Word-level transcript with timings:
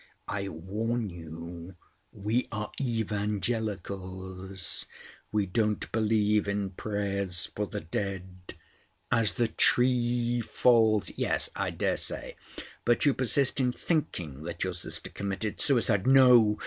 I 0.27 0.47
warn 0.47 1.11
you 1.11 1.75
we 2.11 2.47
are 2.51 2.71
Evangelicals. 2.81 4.87
We 5.31 5.45
don't 5.45 5.91
believe 5.91 6.47
in 6.47 6.71
prayers 6.71 7.51
for 7.55 7.67
the 7.67 7.81
dead. 7.81 8.27
'As 9.11 9.33
the 9.33 9.47
tree 9.49 10.39
falls—'" 10.41 11.11
"Yes. 11.17 11.51
I 11.55 11.69
daresay. 11.69 12.33
But 12.83 13.05
you 13.05 13.13
persist 13.13 13.59
in 13.59 13.73
thinking 13.73 14.41
that 14.41 14.63
your 14.63 14.73
sister 14.73 15.11
committed 15.11 15.61
suicide—" 15.61 16.07
"No! 16.07 16.57